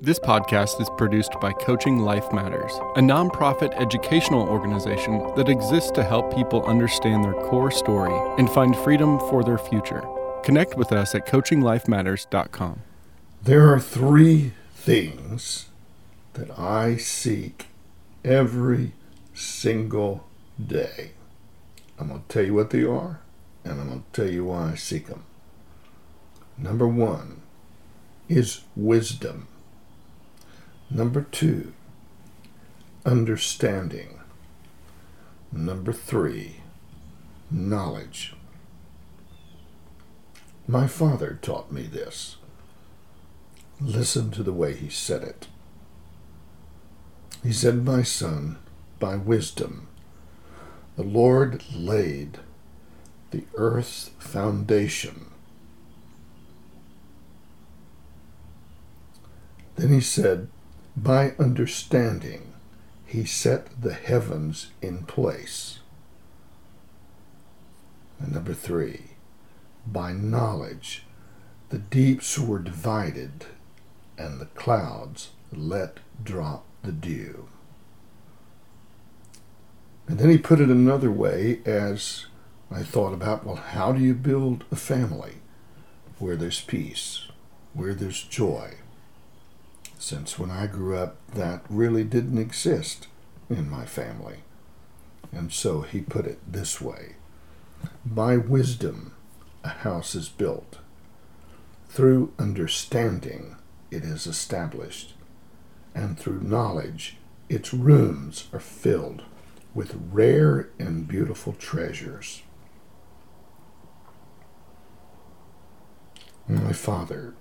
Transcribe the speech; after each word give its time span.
This 0.00 0.18
podcast 0.18 0.80
is 0.80 0.90
produced 0.98 1.32
by 1.40 1.52
Coaching 1.52 2.00
Life 2.00 2.30
Matters, 2.32 2.72
a 2.96 3.00
nonprofit 3.00 3.72
educational 3.80 4.42
organization 4.48 5.32
that 5.36 5.48
exists 5.48 5.90
to 5.92 6.02
help 6.02 6.34
people 6.34 6.64
understand 6.66 7.24
their 7.24 7.32
core 7.32 7.70
story 7.70 8.12
and 8.38 8.50
find 8.50 8.76
freedom 8.76 9.18
for 9.18 9.42
their 9.42 9.56
future. 9.56 10.02
Connect 10.42 10.76
with 10.76 10.92
us 10.92 11.14
at 11.14 11.26
coachinglifematters.com. 11.26 12.82
There 13.42 13.72
are 13.72 13.80
three 13.80 14.52
things 14.74 15.68
that 16.34 16.58
I 16.58 16.96
seek 16.96 17.66
every 18.24 18.92
single 19.32 20.26
day. 20.64 21.12
I'm 21.98 22.08
going 22.08 22.22
to 22.22 22.28
tell 22.28 22.44
you 22.44 22.54
what 22.54 22.70
they 22.70 22.82
are, 22.82 23.20
and 23.64 23.80
I'm 23.80 23.88
going 23.88 24.04
to 24.12 24.20
tell 24.20 24.30
you 24.30 24.44
why 24.44 24.72
I 24.72 24.74
seek 24.74 25.06
them. 25.06 25.24
Number 26.58 26.86
one 26.88 27.42
is 28.28 28.62
wisdom. 28.76 29.48
Number 30.90 31.22
two, 31.22 31.72
understanding. 33.04 34.20
Number 35.52 35.92
three, 35.92 36.56
knowledge. 37.50 38.34
My 40.66 40.86
father 40.86 41.38
taught 41.42 41.70
me 41.70 41.82
this. 41.82 42.36
Listen 43.80 44.30
to 44.30 44.42
the 44.42 44.52
way 44.52 44.74
he 44.74 44.88
said 44.88 45.22
it. 45.22 45.48
He 47.42 47.52
said, 47.52 47.84
My 47.84 48.02
son, 48.02 48.58
by 48.98 49.16
wisdom, 49.16 49.88
the 50.96 51.02
Lord 51.02 51.62
laid 51.74 52.38
the 53.30 53.44
earth's 53.56 54.10
foundation. 54.18 55.26
Then 59.76 59.92
he 59.92 60.00
said, 60.00 60.48
by 60.96 61.34
understanding, 61.38 62.52
he 63.04 63.24
set 63.24 63.80
the 63.80 63.94
heavens 63.94 64.70
in 64.80 65.04
place. 65.04 65.80
And 68.18 68.32
number 68.32 68.54
three, 68.54 69.10
by 69.86 70.12
knowledge, 70.12 71.04
the 71.70 71.78
deeps 71.78 72.38
were 72.38 72.58
divided, 72.58 73.46
and 74.16 74.40
the 74.40 74.46
clouds 74.46 75.30
let 75.52 75.98
drop 76.22 76.64
the 76.82 76.92
dew. 76.92 77.48
And 80.06 80.18
then 80.18 80.30
he 80.30 80.38
put 80.38 80.60
it 80.60 80.68
another 80.68 81.10
way 81.10 81.60
as 81.64 82.26
I 82.70 82.82
thought 82.82 83.12
about 83.12 83.44
well, 83.44 83.56
how 83.56 83.92
do 83.92 84.00
you 84.00 84.14
build 84.14 84.64
a 84.70 84.76
family 84.76 85.36
where 86.18 86.36
there's 86.36 86.60
peace, 86.60 87.28
where 87.72 87.94
there's 87.94 88.22
joy? 88.22 88.74
Since 90.04 90.38
when 90.38 90.50
I 90.50 90.66
grew 90.66 90.98
up, 90.98 91.16
that 91.32 91.64
really 91.70 92.04
didn't 92.04 92.36
exist 92.36 93.08
in 93.48 93.70
my 93.70 93.86
family. 93.86 94.40
And 95.32 95.50
so 95.50 95.80
he 95.80 96.02
put 96.02 96.26
it 96.26 96.40
this 96.46 96.78
way 96.78 97.14
By 98.04 98.36
wisdom, 98.36 99.14
a 99.64 99.70
house 99.70 100.14
is 100.14 100.28
built. 100.28 100.76
Through 101.88 102.34
understanding, 102.38 103.56
it 103.90 104.04
is 104.04 104.26
established. 104.26 105.14
And 105.94 106.18
through 106.18 106.42
knowledge, 106.42 107.16
its 107.48 107.72
rooms 107.72 108.48
are 108.52 108.60
filled 108.60 109.22
with 109.74 109.98
rare 110.12 110.68
and 110.78 111.08
beautiful 111.08 111.54
treasures. 111.54 112.42
My 116.46 116.74
Father 116.74 117.34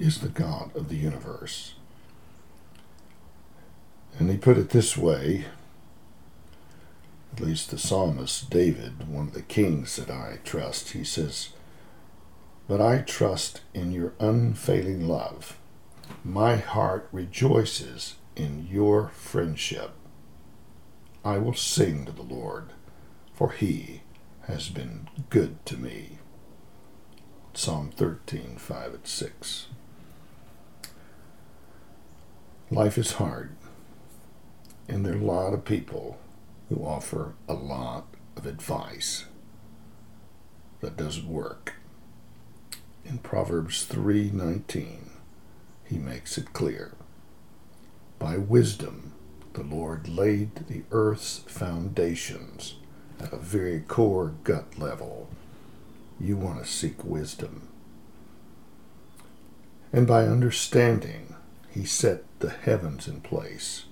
is 0.00 0.20
the 0.20 0.28
God 0.28 0.74
of 0.74 0.88
the 0.88 0.96
universe. 0.96 1.74
And 4.18 4.30
he 4.30 4.36
put 4.36 4.58
it 4.58 4.70
this 4.70 4.96
way 4.96 5.46
at 7.32 7.40
least 7.40 7.70
the 7.70 7.78
psalmist 7.78 8.50
David, 8.50 9.08
one 9.08 9.28
of 9.28 9.34
the 9.34 9.42
kings 9.42 9.96
that 9.96 10.10
I 10.10 10.38
trust, 10.44 10.90
he 10.90 11.04
says, 11.04 11.50
But 12.66 12.80
I 12.80 12.98
trust 12.98 13.60
in 13.72 13.92
your 13.92 14.14
unfailing 14.18 15.06
love. 15.06 15.56
My 16.24 16.56
heart 16.56 17.08
rejoices 17.12 18.16
in 18.34 18.66
your 18.68 19.08
friendship. 19.10 19.92
I 21.24 21.38
will 21.38 21.54
sing 21.54 22.04
to 22.06 22.12
the 22.12 22.22
Lord, 22.22 22.70
for 23.32 23.52
he 23.52 24.02
has 24.42 24.68
been 24.68 25.08
good 25.28 25.64
to 25.66 25.76
me. 25.76 26.18
Psalm 27.54 27.90
13, 27.94 28.56
5 28.56 28.94
and 28.94 29.06
6. 29.06 29.66
Life 32.72 32.98
is 32.98 33.14
hard, 33.14 33.50
and 34.86 35.04
there 35.04 35.14
are 35.14 35.18
a 35.18 35.24
lot 35.24 35.52
of 35.52 35.64
people 35.64 36.18
who 36.68 36.84
offer 36.84 37.34
a 37.48 37.54
lot 37.54 38.06
of 38.36 38.46
advice 38.46 39.24
that 40.80 40.96
doesn't 40.96 41.28
work. 41.28 41.74
In 43.04 43.18
Proverbs 43.18 43.84
3:19, 43.86 45.10
he 45.82 45.98
makes 45.98 46.38
it 46.38 46.52
clear. 46.52 46.92
By 48.20 48.36
wisdom 48.36 49.14
the 49.54 49.64
Lord 49.64 50.08
laid 50.08 50.54
the 50.68 50.84
earth's 50.92 51.38
foundations 51.38 52.76
at 53.18 53.32
a 53.32 53.36
very 53.36 53.80
core 53.80 54.34
gut 54.44 54.78
level. 54.78 55.28
You 56.20 56.36
want 56.36 56.60
to 56.62 56.70
seek 56.70 57.02
wisdom. 57.02 57.66
And 59.92 60.06
by 60.06 60.28
understanding 60.28 61.34
he 61.68 61.84
set 61.84 62.24
the 62.40 62.50
heavens 62.50 63.06
in 63.06 63.20
place. 63.20 63.84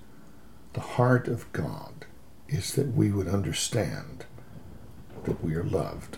The 0.73 0.81
heart 0.81 1.27
of 1.27 1.51
God 1.53 2.05
is 2.47 2.73
that 2.73 2.93
we 2.93 3.11
would 3.11 3.27
understand 3.27 4.25
that 5.23 5.43
we 5.43 5.55
are 5.55 5.63
loved. 5.63 6.17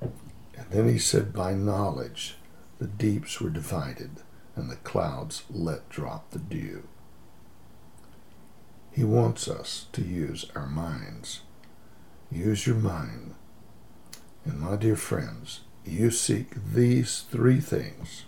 And 0.00 0.70
then 0.70 0.88
he 0.88 0.98
said, 0.98 1.32
By 1.32 1.54
knowledge 1.54 2.36
the 2.78 2.86
deeps 2.86 3.40
were 3.40 3.50
divided, 3.50 4.22
and 4.54 4.70
the 4.70 4.76
clouds 4.76 5.42
let 5.50 5.88
drop 5.88 6.30
the 6.30 6.38
dew. 6.38 6.86
He 8.92 9.04
wants 9.04 9.48
us 9.48 9.86
to 9.92 10.02
use 10.02 10.46
our 10.54 10.66
minds. 10.66 11.40
Use 12.30 12.66
your 12.66 12.76
mind. 12.76 13.34
And 14.44 14.60
my 14.60 14.76
dear 14.76 14.96
friends, 14.96 15.60
you 15.84 16.10
seek 16.10 16.50
these 16.72 17.24
three 17.30 17.60
things 17.60 18.24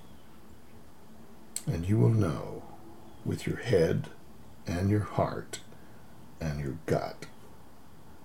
and 1.66 1.88
you 1.88 1.98
will 1.98 2.10
know 2.10 2.59
with 3.24 3.46
your 3.46 3.56
head 3.56 4.08
and 4.66 4.90
your 4.90 5.00
heart 5.00 5.60
and 6.40 6.60
your 6.60 6.78
gut 6.86 7.26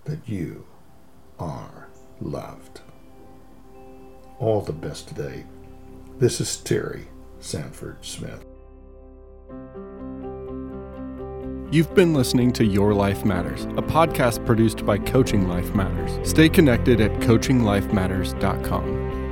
that 0.05 0.27
you 0.27 0.65
are 1.39 1.87
loved. 2.21 2.81
All 4.39 4.61
the 4.61 4.73
best 4.73 5.07
today. 5.07 5.45
This 6.19 6.39
is 6.39 6.57
Terry 6.57 7.07
Sanford 7.39 8.05
Smith. 8.05 8.45
You've 11.71 11.93
been 11.93 12.13
listening 12.13 12.53
to 12.53 12.63
Your 12.63 12.93
Life 12.93 13.25
Matters, 13.25 13.65
a 13.65 13.81
podcast 13.81 14.45
produced 14.45 14.85
by 14.85 14.97
Coaching 14.97 15.49
Life 15.49 15.75
Matters. 15.75 16.29
Stay 16.29 16.47
connected 16.47 17.01
at 17.01 17.11
coachinglifematters.com. 17.21 19.24